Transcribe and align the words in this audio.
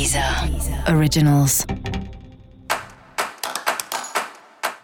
Deezer 0.00 0.24
Originals. 0.96 1.66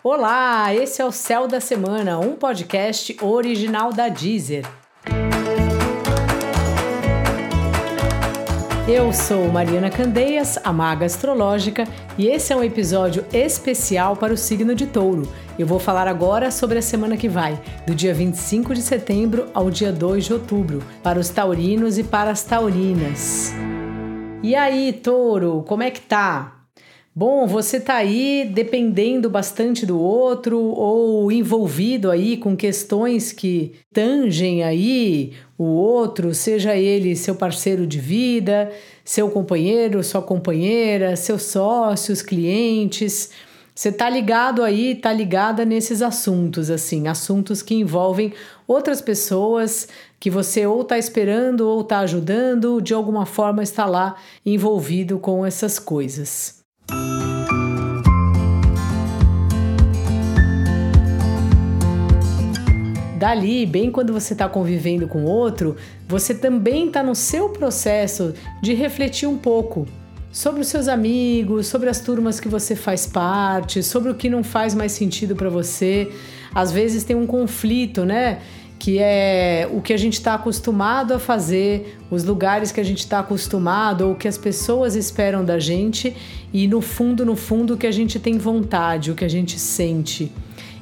Olá, 0.04 0.74
esse 0.74 1.00
é 1.00 1.06
o 1.06 1.10
Céu 1.10 1.48
da 1.48 1.58
Semana, 1.58 2.18
um 2.18 2.34
podcast 2.34 3.16
original 3.22 3.94
da 3.94 4.10
Deezer. 4.10 4.66
Eu 8.86 9.10
sou 9.10 9.48
Mariana 9.48 9.88
Candeias, 9.88 10.58
a 10.62 10.70
maga 10.70 11.06
astrológica, 11.06 11.84
e 12.18 12.26
esse 12.26 12.52
é 12.52 12.56
um 12.56 12.62
episódio 12.62 13.24
especial 13.32 14.16
para 14.18 14.34
o 14.34 14.36
signo 14.36 14.74
de 14.74 14.86
Touro. 14.86 15.32
Eu 15.58 15.66
vou 15.66 15.78
falar 15.78 16.06
agora 16.06 16.50
sobre 16.50 16.78
a 16.78 16.82
semana 16.82 17.16
que 17.16 17.26
vai, 17.26 17.58
do 17.86 17.94
dia 17.94 18.12
25 18.12 18.74
de 18.74 18.82
setembro 18.82 19.48
ao 19.54 19.70
dia 19.70 19.90
2 19.90 20.26
de 20.26 20.34
outubro, 20.34 20.82
para 21.02 21.18
os 21.18 21.30
taurinos 21.30 21.96
e 21.96 22.04
para 22.04 22.30
as 22.30 22.42
taurinas. 22.42 23.54
E 24.42 24.54
aí, 24.54 24.92
Touro, 24.92 25.64
como 25.66 25.82
é 25.82 25.90
que 25.90 26.00
tá? 26.00 26.56
Bom, 27.14 27.46
você 27.46 27.80
tá 27.80 27.94
aí 27.94 28.48
dependendo 28.52 29.30
bastante 29.30 29.86
do 29.86 29.98
outro 29.98 30.60
ou 30.60 31.32
envolvido 31.32 32.10
aí 32.10 32.36
com 32.36 32.54
questões 32.54 33.32
que 33.32 33.72
tangem 33.92 34.62
aí 34.62 35.32
o 35.56 35.64
outro, 35.64 36.34
seja 36.34 36.76
ele 36.76 37.16
seu 37.16 37.34
parceiro 37.34 37.86
de 37.86 37.98
vida, 37.98 38.70
seu 39.02 39.30
companheiro, 39.30 40.04
sua 40.04 40.20
companheira, 40.20 41.16
seus 41.16 41.44
sócios, 41.44 42.20
clientes. 42.20 43.30
Você 43.76 43.92
tá 43.92 44.08
ligado 44.08 44.64
aí, 44.64 44.94
tá 44.94 45.12
ligada 45.12 45.62
nesses 45.62 46.00
assuntos, 46.00 46.70
assim, 46.70 47.08
assuntos 47.08 47.60
que 47.60 47.74
envolvem 47.74 48.32
outras 48.66 49.02
pessoas 49.02 49.86
que 50.18 50.30
você 50.30 50.66
ou 50.66 50.82
tá 50.82 50.96
esperando 50.96 51.68
ou 51.68 51.84
tá 51.84 51.98
ajudando, 51.98 52.80
de 52.80 52.94
alguma 52.94 53.26
forma 53.26 53.62
está 53.62 53.84
lá 53.84 54.16
envolvido 54.46 55.18
com 55.18 55.44
essas 55.44 55.78
coisas. 55.78 56.60
Dali, 63.18 63.66
bem 63.66 63.90
quando 63.90 64.10
você 64.10 64.32
está 64.32 64.48
convivendo 64.48 65.06
com 65.06 65.26
outro, 65.26 65.76
você 66.08 66.34
também 66.34 66.86
está 66.86 67.02
no 67.02 67.14
seu 67.14 67.50
processo 67.50 68.32
de 68.62 68.72
refletir 68.72 69.28
um 69.28 69.36
pouco 69.36 69.86
sobre 70.36 70.60
os 70.60 70.68
seus 70.68 70.86
amigos, 70.86 71.66
sobre 71.66 71.88
as 71.88 71.98
turmas 71.98 72.38
que 72.38 72.46
você 72.46 72.76
faz 72.76 73.06
parte, 73.06 73.82
sobre 73.82 74.10
o 74.10 74.14
que 74.14 74.28
não 74.28 74.44
faz 74.44 74.74
mais 74.74 74.92
sentido 74.92 75.34
para 75.34 75.48
você. 75.48 76.12
Às 76.54 76.70
vezes 76.70 77.04
tem 77.04 77.16
um 77.16 77.26
conflito, 77.26 78.04
né? 78.04 78.40
que 78.78 78.98
é 78.98 79.66
o 79.72 79.80
que 79.80 79.94
a 79.94 79.96
gente 79.96 80.12
está 80.12 80.34
acostumado 80.34 81.14
a 81.14 81.18
fazer, 81.18 81.98
os 82.10 82.22
lugares 82.22 82.70
que 82.70 82.78
a 82.78 82.84
gente 82.84 82.98
está 82.98 83.20
acostumado 83.20 84.08
ou 84.08 84.14
que 84.14 84.28
as 84.28 84.36
pessoas 84.36 84.94
esperam 84.94 85.42
da 85.42 85.58
gente 85.58 86.14
e 86.52 86.68
no 86.68 86.82
fundo, 86.82 87.24
no 87.24 87.34
fundo, 87.34 87.72
o 87.72 87.76
que 87.78 87.86
a 87.86 87.90
gente 87.90 88.20
tem 88.20 88.36
vontade, 88.36 89.10
o 89.10 89.14
que 89.14 89.24
a 89.24 89.30
gente 89.30 89.58
sente. 89.58 90.30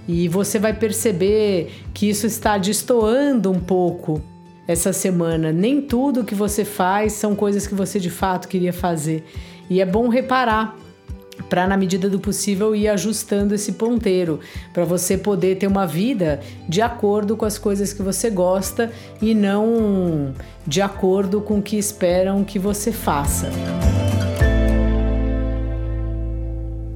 E 0.08 0.27
você 0.27 0.58
vai 0.58 0.72
perceber 0.72 1.70
que 1.94 2.11
isso 2.11 2.27
está 2.27 2.58
destoando 2.58 3.52
um 3.52 3.61
pouco 3.61 4.20
essa 4.67 4.93
semana. 4.93 5.53
Nem 5.53 5.81
tudo 5.81 6.25
que 6.25 6.34
você 6.34 6.65
faz 6.65 7.12
são 7.12 7.34
coisas 7.34 7.67
que 7.67 7.75
você 7.75 7.98
de 7.98 8.11
fato 8.11 8.48
queria 8.48 8.73
fazer. 8.73 9.25
E 9.69 9.81
é 9.81 9.87
bom 9.87 10.09
reparar 10.09 10.77
para 11.48 11.67
na 11.67 11.77
medida 11.77 12.09
do 12.09 12.19
possível 12.19 12.75
ir 12.75 12.89
ajustando 12.89 13.55
esse 13.55 13.73
ponteiro, 13.73 14.41
para 14.73 14.85
você 14.85 15.19
poder 15.19 15.57
ter 15.57 15.67
uma 15.67 15.87
vida 15.87 16.41
de 16.69 16.81
acordo 16.81 17.37
com 17.37 17.45
as 17.45 17.59
coisas 17.59 17.92
que 17.92 18.03
você 18.03 18.31
gosta 18.31 18.91
e 19.20 19.35
não 19.35 20.33
de 20.67 20.81
acordo 20.81 21.41
com 21.41 21.59
o 21.59 21.62
que 21.62 21.77
esperam 21.77 22.45
que 22.45 22.59
você 22.59 22.92
faça. 22.92 23.51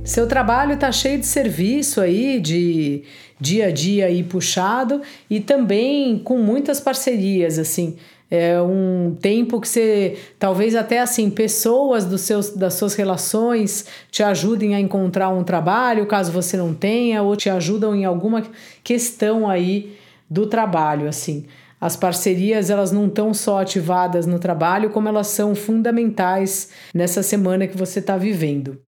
Seu 0.08 0.26
trabalho 0.26 0.72
está 0.72 0.90
cheio 0.90 1.18
de 1.18 1.26
serviço 1.26 2.00
aí, 2.00 2.40
de 2.40 3.02
dia 3.38 3.66
a 3.66 3.70
dia 3.70 4.06
aí 4.06 4.22
puxado 4.22 5.02
e 5.28 5.38
também 5.38 6.18
com 6.18 6.38
muitas 6.38 6.80
parcerias, 6.80 7.58
assim. 7.58 7.98
É 8.30 8.58
um 8.58 9.14
tempo 9.20 9.60
que 9.60 9.68
você, 9.68 10.16
talvez 10.38 10.74
até 10.74 11.00
assim, 11.00 11.28
pessoas 11.28 12.06
dos 12.06 12.22
seus, 12.22 12.48
das 12.56 12.72
suas 12.72 12.94
relações 12.94 13.84
te 14.10 14.22
ajudem 14.22 14.74
a 14.74 14.80
encontrar 14.80 15.28
um 15.28 15.44
trabalho, 15.44 16.06
caso 16.06 16.32
você 16.32 16.56
não 16.56 16.72
tenha, 16.72 17.22
ou 17.22 17.36
te 17.36 17.50
ajudam 17.50 17.94
em 17.94 18.06
alguma 18.06 18.42
questão 18.82 19.46
aí 19.48 19.94
do 20.28 20.46
trabalho, 20.46 21.06
assim. 21.06 21.44
As 21.78 21.96
parcerias, 21.96 22.70
elas 22.70 22.90
não 22.90 23.08
estão 23.08 23.34
só 23.34 23.60
ativadas 23.60 24.24
no 24.24 24.38
trabalho, 24.38 24.88
como 24.88 25.06
elas 25.06 25.26
são 25.26 25.54
fundamentais 25.54 26.70
nessa 26.94 27.22
semana 27.22 27.66
que 27.66 27.76
você 27.76 27.98
está 27.98 28.16
vivendo. 28.16 28.87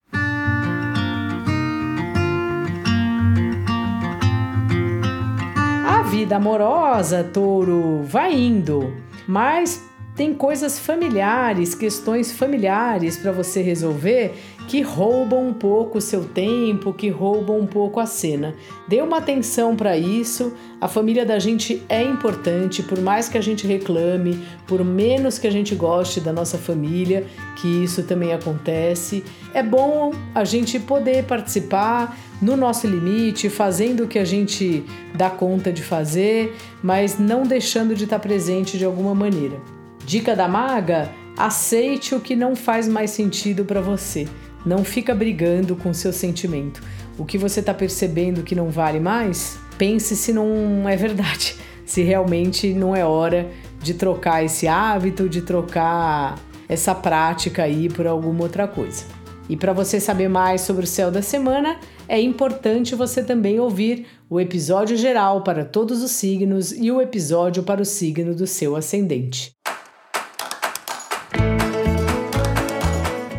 Vida 6.24 6.38
amorosa, 6.38 7.22
touro, 7.22 8.02
vai 8.04 8.34
indo. 8.34 8.94
Mas 9.28 9.84
tem 10.16 10.34
coisas 10.34 10.78
familiares, 10.78 11.74
questões 11.74 12.32
familiares 12.32 13.18
para 13.18 13.32
você 13.32 13.62
resolver 13.62 14.34
que 14.68 14.82
roubam 14.82 15.48
um 15.48 15.54
pouco 15.54 15.98
o 15.98 16.02
seu 16.02 16.24
tempo, 16.24 16.94
que 16.94 17.10
roubam 17.10 17.60
um 17.60 17.66
pouco 17.66 18.00
a 18.00 18.06
cena. 18.06 18.54
Dê 18.88 19.02
uma 19.02 19.18
atenção 19.18 19.76
para 19.76 19.98
isso. 19.98 20.54
A 20.80 20.88
família 20.88 21.26
da 21.26 21.40
gente 21.40 21.84
é 21.90 22.02
importante, 22.02 22.84
por 22.84 23.02
mais 23.02 23.28
que 23.28 23.38
a 23.38 23.42
gente 23.42 23.68
reclame, 23.68 24.40
por 24.68 24.84
menos 24.86 25.38
que 25.40 25.48
a 25.48 25.52
gente 25.52 25.76
goste 25.76 26.22
da 26.22 26.32
nossa 26.32 26.58
família, 26.58 27.26
que 27.58 27.68
isso 27.84 28.04
também 28.04 28.34
acontece. 28.34 29.24
É 29.54 29.64
bom 29.64 30.14
a 30.34 30.44
gente 30.44 30.80
poder 30.80 31.26
participar 31.26 32.18
no 32.42 32.56
nosso 32.56 32.88
limite, 32.88 33.50
fazendo 33.50 34.04
o 34.04 34.08
que 34.08 34.20
a 34.20 34.26
gente 34.26 34.84
dá 35.16 35.30
conta 35.30 35.72
de 35.72 35.82
fazer, 35.82 36.56
mas 36.82 37.18
não 37.18 37.44
deixando 37.44 37.96
de 37.96 38.04
estar 38.04 38.20
presente 38.20 38.78
de 38.78 38.86
alguma 38.86 39.16
maneira. 39.16 39.73
Dica 40.06 40.36
da 40.36 40.48
maga: 40.48 41.10
aceite 41.38 42.14
o 42.14 42.20
que 42.20 42.36
não 42.36 42.56
faz 42.56 42.88
mais 42.88 43.12
sentido 43.12 43.66
para 43.66 43.82
você. 43.82 44.28
Não 44.66 44.84
fica 44.84 45.14
brigando 45.14 45.76
com 45.76 45.94
seu 45.94 46.14
sentimento. 46.14 46.82
O 47.18 47.26
que 47.26 47.38
você 47.38 47.60
está 47.60 47.74
percebendo 47.74 48.44
que 48.44 48.56
não 48.56 48.70
vale 48.70 49.00
mais, 49.00 49.58
pense 49.78 50.16
se 50.16 50.32
não 50.32 50.88
é 50.88 50.96
verdade, 50.96 51.56
se 51.86 52.02
realmente 52.02 52.74
não 52.74 52.96
é 52.96 53.06
hora 53.06 53.50
de 53.82 53.94
trocar 53.94 54.44
esse 54.44 54.68
hábito, 54.68 55.28
de 55.28 55.42
trocar 55.42 56.40
essa 56.68 56.96
prática 56.96 57.64
aí 57.64 57.90
por 57.90 58.08
alguma 58.08 58.44
outra 58.44 58.68
coisa. 58.68 59.06
E 59.50 59.58
para 59.58 59.74
você 59.74 60.00
saber 60.00 60.30
mais 60.30 60.62
sobre 60.62 60.86
o 60.86 60.88
céu 60.88 61.12
da 61.12 61.22
semana, 61.22 61.78
é 62.08 62.20
importante 62.20 62.96
você 62.96 63.22
também 63.22 63.60
ouvir 63.60 64.06
o 64.30 64.40
episódio 64.40 64.96
geral 64.96 65.44
para 65.44 65.66
todos 65.66 66.02
os 66.02 66.12
signos 66.12 66.72
e 66.72 66.90
o 66.90 67.02
episódio 67.02 67.62
para 67.62 67.82
o 67.82 67.86
signo 67.86 68.34
do 68.34 68.48
seu 68.48 68.76
ascendente. 68.76 69.54